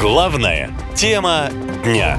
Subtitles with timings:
[0.00, 1.48] Главная тема
[1.82, 2.16] дня.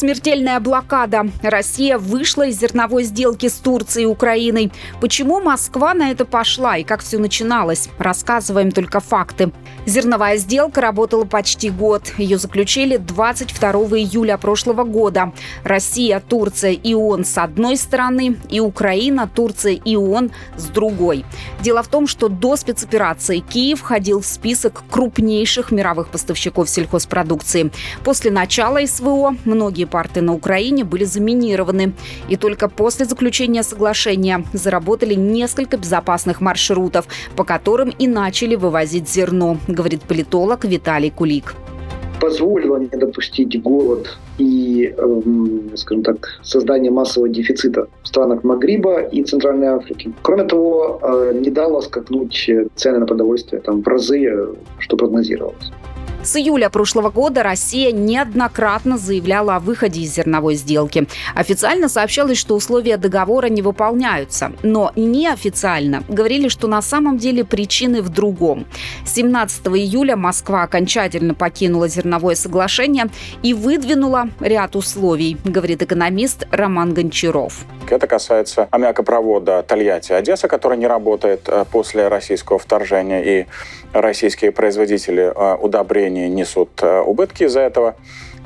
[0.00, 1.26] Смертельная блокада.
[1.42, 4.72] Россия вышла из зерновой сделки с Турцией и Украиной.
[4.98, 7.90] Почему Москва на это пошла и как все начиналось?
[7.98, 9.52] Рассказываем только факты.
[9.84, 12.14] Зерновая сделка работала почти год.
[12.16, 15.34] Ее заключили 22 июля прошлого года.
[15.64, 21.26] Россия, Турция и ООН с одной стороны и Украина, Турция и ООН с другой.
[21.60, 27.70] Дело в том, что до спецоперации Киев входил в список крупнейших мировых поставщиков сельхозпродукции.
[28.02, 31.92] После начала СВО многие порты на Украине были заминированы.
[32.28, 39.58] И только после заключения соглашения заработали несколько безопасных маршрутов, по которым и начали вывозить зерно,
[39.68, 41.54] говорит политолог Виталий Кулик
[42.20, 49.24] позволило не допустить голод и, эм, скажем так, создание массового дефицита в странах Магриба и
[49.24, 50.12] Центральной Африки.
[50.22, 55.72] Кроме того, э, не дало скакнуть цены на продовольствие там, в разы, э, что прогнозировалось.
[56.22, 61.06] С июля прошлого года Россия неоднократно заявляла о выходе из зерновой сделки.
[61.34, 68.02] Официально сообщалось, что условия договора не выполняются, но неофициально говорили, что на самом деле причины
[68.02, 68.66] в другом.
[69.06, 73.06] 17 июля Москва окончательно покинула зерновое соглашение
[73.42, 77.64] и выдвинула ряд условий, говорит экономист Роман Гончаров.
[77.88, 83.46] Это касается аммиакопровода Тольятти-Одесса, который не работает э, после российского вторжения, и
[83.92, 85.56] российские производители э,
[86.10, 87.96] удобрений несут э, убытки из-за этого.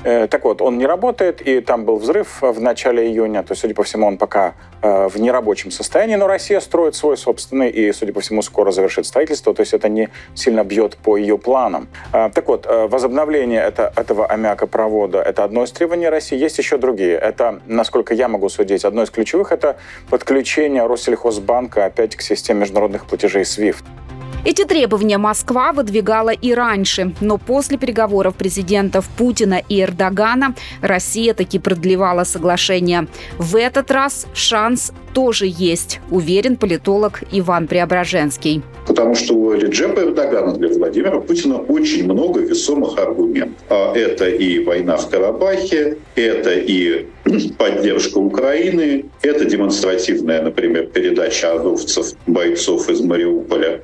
[0.03, 3.73] Так вот, он не работает, и там был взрыв в начале июня, то есть, судя
[3.73, 8.19] по всему, он пока в нерабочем состоянии, но Россия строит свой собственный, и, судя по
[8.19, 11.87] всему, скоро завершит строительство, то есть это не сильно бьет по ее планам.
[12.11, 16.37] Так вот, возобновление это, этого аммиакопровода– это одно из требований России.
[16.37, 17.15] Есть еще другие.
[17.15, 19.77] Это, насколько я могу судить, одно из ключевых– это
[20.11, 23.83] подключение Россельхозбанка опять к системе международных платежей SWIFT.
[24.45, 31.57] Эти требования Москва выдвигала и раньше, но после переговоров президентов Путина и Эрдогана Россия таки
[31.57, 33.07] продлевала соглашение.
[33.39, 38.61] В этот раз шанс тоже есть, уверен политолог Иван Преображенский.
[38.85, 43.55] Потому что у Реджепа Эрдогана для Владимира Путина очень много весомых аргументов.
[43.69, 47.07] А это и война в Карабахе, это и
[47.57, 53.81] поддержка Украины, это демонстративная, например, передача азовцев, бойцов из Мариуполя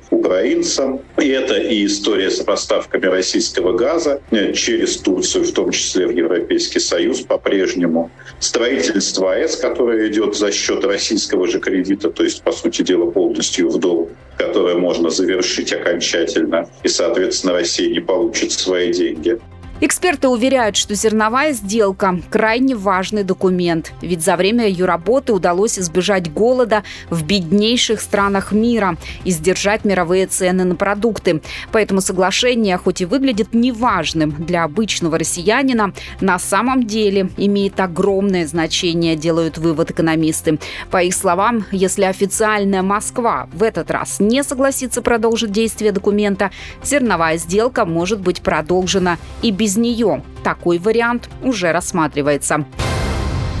[0.52, 6.06] украинцам, и это и история с поставками российского газа э, через Турцию, в том числе
[6.06, 12.42] в Европейский Союз по-прежнему, строительство АЭС, которое идет за счет российского же кредита, то есть,
[12.42, 18.52] по сути дела, полностью в долг, которое можно завершить окончательно, и, соответственно, Россия не получит
[18.52, 19.38] свои деньги.
[19.84, 26.32] Эксперты уверяют, что зерновая сделка– крайне важный документ, ведь за время ее работы удалось избежать
[26.32, 31.42] голода в беднейших странах мира и сдержать мировые цены на продукты.
[31.72, 39.16] Поэтому соглашение, хоть и выглядит неважным для обычного россиянина, на самом деле имеет огромное значение,
[39.16, 40.60] делают вывод экономисты.
[40.92, 46.52] По их словам, если официальная Москва в этот раз не согласится продолжить действие документа,
[46.84, 50.22] зерновая сделка может быть продолжена и без без нее.
[50.44, 52.64] Такой вариант уже рассматривается.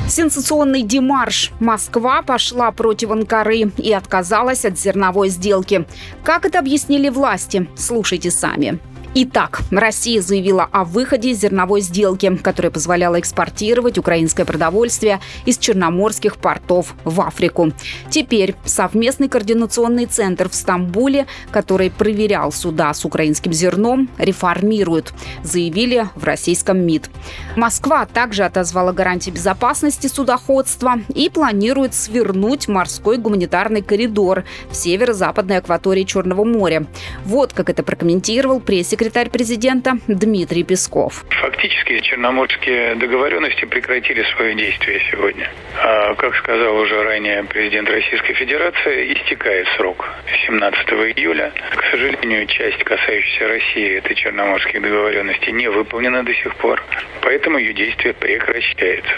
[0.08, 1.52] Сенсационный демарш.
[1.60, 5.86] Москва пошла против Анкары и отказалась от зерновой сделки.
[6.22, 7.68] Как это объяснили власти?
[7.76, 8.78] Слушайте сами.
[9.14, 16.38] Итак, Россия заявила о выходе из зерновой сделки, которая позволяла экспортировать украинское продовольствие из черноморских
[16.38, 17.72] портов в Африку.
[18.08, 25.12] Теперь совместный координационный центр в Стамбуле, который проверял суда с украинским зерном, реформируют,
[25.42, 27.10] заявили в российском МИД.
[27.54, 36.04] Москва также отозвала гарантии безопасности судоходства и планирует свернуть морской гуманитарный коридор в северо-западной акватории
[36.04, 36.86] Черного моря.
[37.26, 41.24] Вот как это прокомментировал пресс секретарь президента Дмитрий Песков.
[41.28, 45.50] Фактически черноморские договоренности прекратили свое действие сегодня.
[45.76, 50.08] А, как сказал уже ранее президент Российской Федерации, истекает срок
[50.46, 51.52] 17 июля.
[51.74, 56.80] К сожалению, часть, касающаяся России этой черноморских договоренностей, не выполнена до сих пор,
[57.22, 59.12] поэтому ее действие прекращается.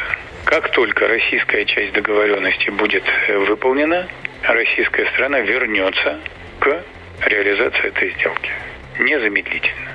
[0.47, 4.08] Как только российская часть договоренности будет выполнена,
[4.44, 6.20] российская страна вернется
[6.61, 6.82] к
[7.26, 8.50] реализации этой сделки
[8.99, 9.94] незамедлительно.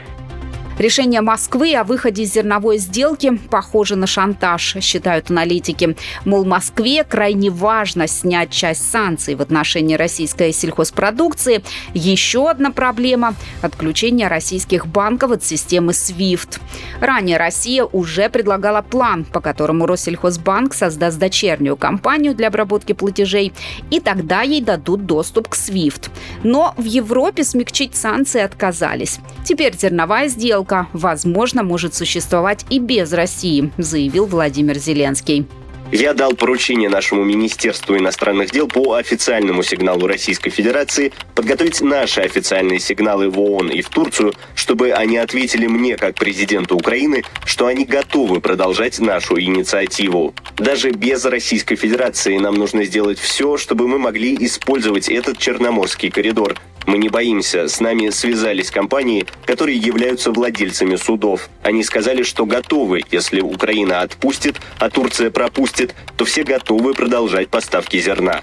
[0.80, 5.98] Решение Москвы о выходе из зерновой сделки похоже на шантаж, считают аналитики.
[6.24, 11.62] Мол, Москве крайне важно снять часть санкций в отношении российской сельхозпродукции.
[11.94, 16.62] Еще одна проблема– отключение российских банков от системы SWIFT.
[17.02, 23.52] Ранее Россия уже предлагала план, по которому Россельхозбанк создаст дочернюю компанию для обработки платежей,
[23.92, 26.10] и тогда ей дадут доступ к SWIFT.
[26.44, 29.20] Но в Европе смягчить санкции отказались.
[29.44, 35.46] Теперь зерновая сделка сделка, возможно, может существовать и без России, заявил Владимир Зеленский.
[35.92, 42.82] Я дал поручение нашему Министерству иностранных дел по официальному сигналу Российской Федерации подготовить наши официальные
[42.82, 47.86] сигналы в ООН и в Турцию, чтобы они ответили мне, как президенту Украины, что они
[47.86, 50.36] готовы продолжать нашу инициативу.
[50.58, 56.56] Даже без Российской Федерации нам нужно сделать все, чтобы мы могли использовать этот Черноморский коридор,
[56.86, 57.70] мы не боимся.
[57.70, 61.50] С нами связались компании, которые являются владельцами судов.
[61.64, 67.98] Они сказали, что готовы, если Украина отпустит, а Турция пропустит, то все готовы продолжать поставки
[67.98, 68.42] зерна.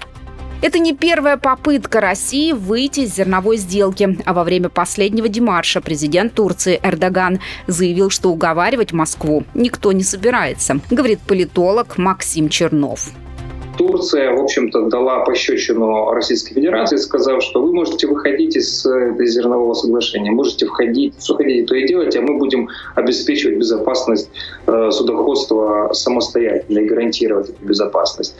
[0.59, 4.17] Это не первая попытка России выйти из зерновой сделки.
[4.25, 10.79] А во время последнего демарша президент Турции Эрдоган заявил, что уговаривать Москву никто не собирается,
[10.89, 13.11] говорит политолог Максим Чернов.
[13.77, 19.75] Турция, в общем-то, дала пощечину Российской Федерации, сказав, что вы можете выходить из этой зернового
[19.75, 24.31] соглашения, можете входить, что хотите, то и делать, а мы будем обеспечивать безопасность
[24.65, 28.35] э, судоходства самостоятельно и гарантировать эту безопасность.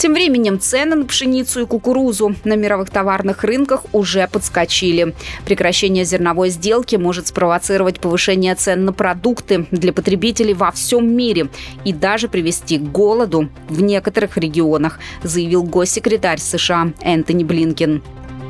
[0.00, 5.14] Тем временем цены на пшеницу и кукурузу на мировых товарных рынках уже подскочили.
[5.44, 11.50] Прекращение зерновой сделки может спровоцировать повышение цен на продукты для потребителей во всем мире
[11.84, 18.02] и даже привести к голоду в некоторых регионах, заявил госсекретарь США Энтони Блинкин.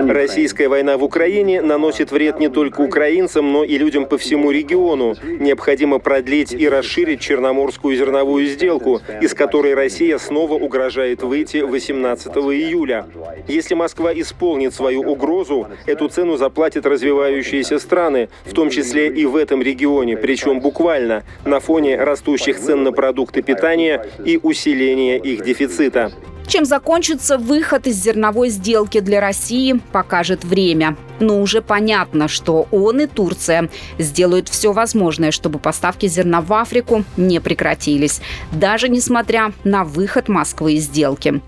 [0.08, 5.14] Российская война в Украине наносит вред не только украинцам, но и людям по всему региону.
[5.22, 13.06] Необходимо продлить и расширить Черноморскую зерновую сделку, из которой Россия снова угрожает выйти 18 июля.
[13.46, 19.36] Если Москва исполнит свою угрозу, эту цену заплатят развивающиеся страны, в том числе и в
[19.36, 26.12] этом регионе, причем буквально на фоне растущих цен на продукты питания и усиления их дефицита.
[26.50, 30.96] Чем закончится выход из зерновой сделки для России, покажет время.
[31.20, 37.04] Но уже понятно, что он и Турция сделают все возможное, чтобы поставки зерна в Африку
[37.16, 38.20] не прекратились,
[38.50, 41.40] даже несмотря на выход Москвы из сделки.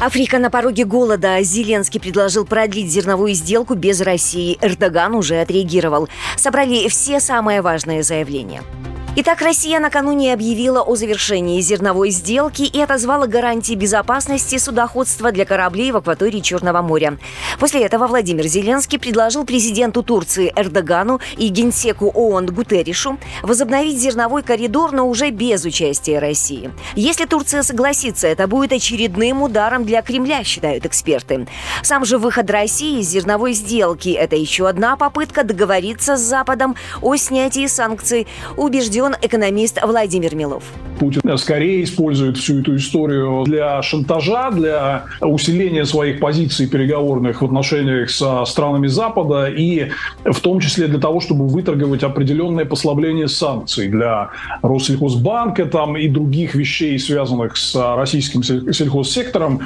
[0.00, 1.42] Африка на пороге голода.
[1.42, 4.56] Зеленский предложил продлить зерновую сделку без России.
[4.62, 6.08] Эрдоган уже отреагировал.
[6.38, 8.62] Собрали все самые важные заявления.
[9.18, 15.90] Итак, Россия накануне объявила о завершении зерновой сделки и отозвала гарантии безопасности судоходства для кораблей
[15.90, 17.16] в акватории Черного моря.
[17.58, 24.92] После этого Владимир Зеленский предложил президенту Турции Эрдогану и генсеку ООН Гутерришу возобновить зерновой коридор,
[24.92, 26.70] но уже без участия России.
[26.94, 31.48] Если Турция согласится, это будет очередным ударом для Кремля, считают эксперты.
[31.82, 37.16] Сам же выход России из зерновой сделки– это еще одна попытка договориться с Западом о
[37.16, 38.26] снятии санкций,
[38.58, 40.64] убежден экономист Владимир Милов.
[40.98, 48.10] Путин скорее использует всю эту историю для шантажа, для усиления своих позиций переговорных в отношениях
[48.10, 49.90] со странами Запада и
[50.24, 54.30] в том числе для того, чтобы выторговать определенное послабление санкций для
[54.62, 59.60] Россельхозбанка там, и других вещей, связанных с российским сельхозсектором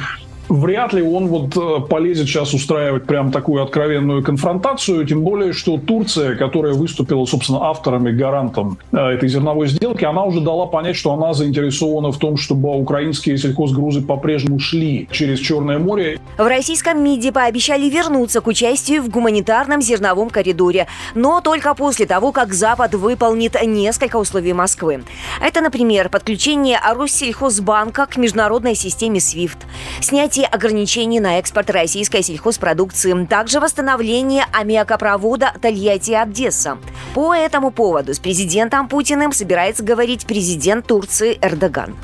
[0.50, 5.78] вряд ли он вот э, полезет сейчас устраивать прям такую откровенную конфронтацию, тем более, что
[5.78, 10.96] Турция, которая выступила, собственно, автором и гарантом э, этой зерновой сделки, она уже дала понять,
[10.96, 16.20] что она заинтересована в том, чтобы украинские сельхозгрузы по-прежнему шли через Черное море.
[16.36, 22.32] В российском МИДе пообещали вернуться к участию в гуманитарном зерновом коридоре, но только после того,
[22.32, 25.04] как Запад выполнит несколько условий Москвы.
[25.40, 29.58] Это, например, подключение Россельхозбанка к международной системе SWIFT,
[30.00, 36.78] снятие снятие ограничений на экспорт российской сельхозпродукции, также восстановление аммиакопровода Тольятти-Одесса.
[37.14, 41.94] По этому поводу с президентом Путиным собирается говорить президент Турции Эрдоган.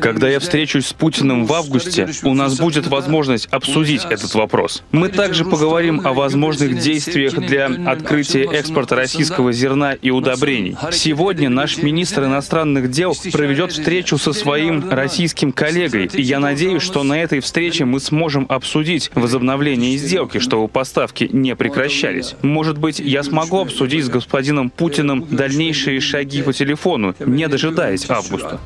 [0.00, 4.82] Когда я встречусь с Путиным в августе, у нас будет возможность обсудить этот вопрос.
[4.92, 10.76] Мы также поговорим о возможных действиях для открытия экспорта российского зерна и удобрений.
[10.92, 17.02] Сегодня наш министр иностранных дел проведет встречу со своим российским коллегой, и я надеюсь, что
[17.02, 22.34] на этой встрече мы сможем обсудить возобновление сделки, чтобы поставки не прекращались.
[22.42, 28.58] Может быть, я смогу обсудить с господином Путиным дальнейшие шаги по телефону, не дожидаясь августа.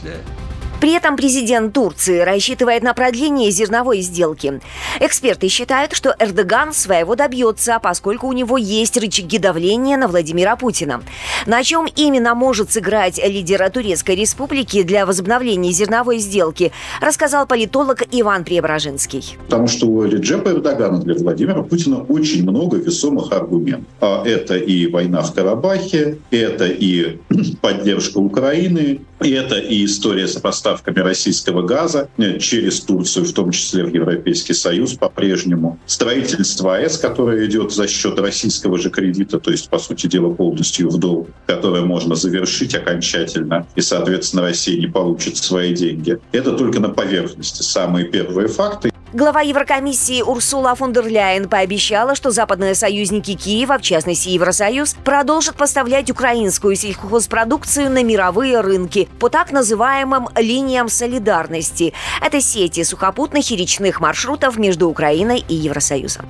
[0.83, 4.61] При этом президент Турции рассчитывает на продление зерновой сделки.
[4.99, 11.05] Эксперты считают, что Эрдоган своего добьется, поскольку у него есть рычаги давления на Владимира Путина.
[11.47, 18.43] На чем именно может сыграть лидера Турецкой республики для возобновления зерновой сделки, рассказал политолог Иван
[18.43, 19.39] Преображенский.
[19.45, 23.87] Потому что у Реджепа Эрдогана для Владимира Путина очень много весомых аргументов.
[24.01, 27.21] А это и война в Карабахе, это и
[27.61, 30.37] поддержка Украины, это и история с
[30.73, 35.79] поставками российского газа э, через Турцию, в том числе в Европейский Союз по-прежнему.
[35.87, 40.89] Строительство АЭС, которое идет за счет российского же кредита, то есть, по сути дела, полностью
[40.89, 46.19] в долг, которое можно завершить окончательно, и, соответственно, Россия не получит свои деньги.
[46.33, 48.93] Это только на поверхности самые первые факты.
[49.15, 55.55] Глава Еврокомиссии Урсула фон дер Ляйен пообещала, что западные союзники Киева, в частности Евросоюз, продолжат
[55.55, 61.93] поставлять украинскую сельхозпродукцию на мировые рынки по так называемым линиям солидарности.
[62.23, 66.27] Это сети сухопутных и речных маршрутов между Украиной и Евросоюзом.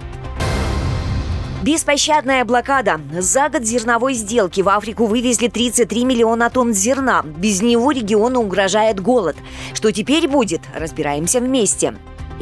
[1.62, 3.00] Беспощадная блокада.
[3.16, 7.22] За год зерновой сделки в Африку вывезли 33 миллиона тонн зерна.
[7.22, 9.36] Без него региону угрожает голод.
[9.72, 10.62] Что теперь будет?
[10.74, 11.94] Разбираемся вместе.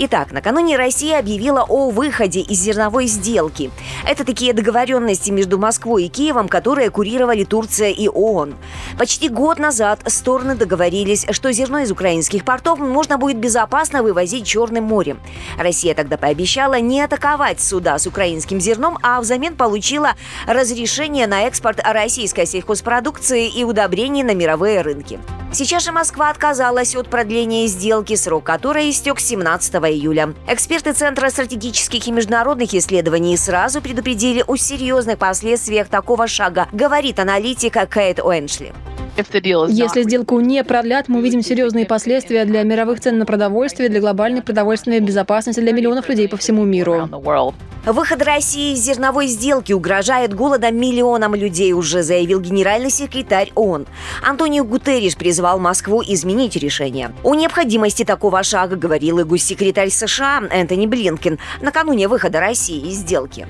[0.02, 3.70] Итак, накануне Россия объявила о выходе из зерновой сделки.
[4.08, 8.54] Это такие договоренности между Москвой и Киевом, которые курировали Турция и ООН.
[8.98, 14.84] Почти год назад стороны договорились, что зерно из украинских портов можно будет безопасно вывозить Черным
[14.84, 15.20] морем.
[15.58, 20.14] Россия тогда пообещала не атаковать суда с украинским зерном, а взамен получила
[20.46, 25.20] разрешение на экспорт российской сельхозпродукции и удобрений на мировые рынки.
[25.52, 30.34] Сейчас же Москва отказалась от продления сделки, срок которой истек 17 июля.
[30.46, 37.86] Эксперты Центра стратегических и международных исследований сразу предупредили о серьезных последствиях такого шага, говорит аналитика
[37.86, 38.72] Кейт Уэншли.
[39.70, 44.42] Если сделку не продлят, мы увидим серьезные последствия для мировых цен на продовольствие, для глобальной
[44.42, 47.08] продовольственной безопасности для миллионов людей по всему миру.
[47.86, 53.86] Выход России из зерновой сделки угрожает голодом миллионам людей, уже заявил генеральный секретарь ООН.
[54.22, 57.12] Антонио Гутерриш призвал Москву изменить решение.
[57.24, 63.46] О необходимости такого шага говорил и госсекретарь США Энтони Блинкен накануне выхода России из сделки.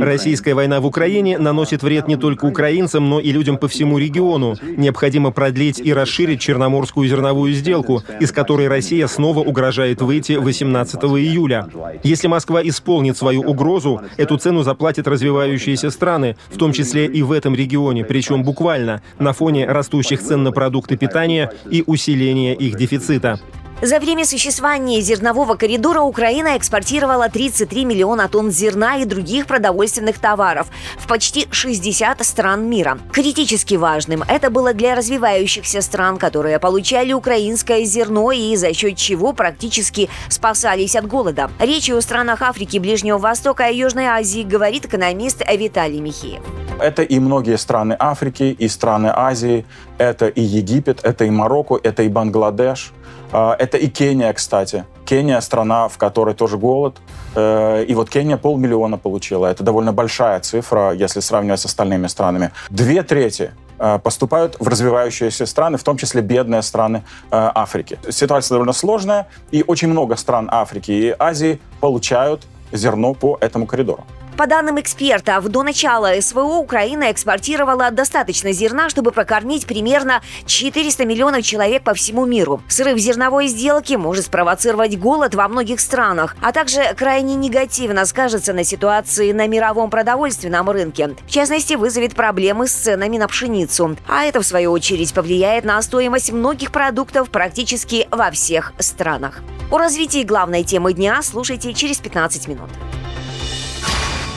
[0.00, 4.56] Российская война в Украине наносит вред не только украинцам, но и людям по всему региону.
[4.76, 11.68] Необходимо продлить и расширить Черноморскую зерновую сделку, из которой Россия снова угрожает выйти 18 июля.
[12.02, 17.30] Если Москва исполнит свою угрозу, эту цену заплатят развивающиеся страны, в том числе и в
[17.30, 23.38] этом регионе, причем буквально на фоне растущих цен на продукты питания и усиления их дефицита.
[23.84, 30.68] За время существования зернового коридора Украина экспортировала 33 миллиона тонн зерна и других продовольственных товаров
[30.96, 32.98] в почти 60 стран мира.
[33.12, 39.34] Критически важным это было для развивающихся стран, которые получали украинское зерно и за счет чего
[39.34, 41.50] практически спасались от голода.
[41.60, 46.40] Речь о странах Африки, Ближнего Востока и Южной Азии говорит экономист Виталий Михеев.
[46.80, 49.66] Это и многие страны Африки, и страны Азии,
[49.98, 52.94] это и Египет, это и Марокко, это и Бангладеш,
[53.34, 54.84] это и Кения, кстати.
[55.04, 56.96] Кения— страна, в которой тоже голод.
[57.34, 59.46] Э, и вот Кения полмиллиона получила.
[59.46, 62.50] Это довольно большая цифра, если сравнивать с остальными странами.
[62.70, 67.98] Две трети э, поступают в развивающиеся страны, в том числе бедные страны э, Африки.
[68.10, 74.04] Ситуация довольно сложная, и очень много стран Африки и Азии получают зерно по этому коридору.
[74.36, 81.44] По данным экспертов, до начала СВО Украина экспортировала достаточно зерна, чтобы прокормить примерно 400 миллионов
[81.44, 82.60] человек по всему миру.
[82.66, 88.64] Срыв зерновой сделки может спровоцировать голод во многих странах, а также крайне негативно скажется на
[88.64, 91.14] ситуации на мировом продовольственном рынке.
[91.28, 93.96] В частности, вызовет проблемы с ценами на пшеницу.
[94.08, 99.42] А это, в свою очередь, повлияет на стоимость многих продуктов практически во всех странах.
[99.70, 102.70] О развитии главной темы дня слушайте через 15 минут.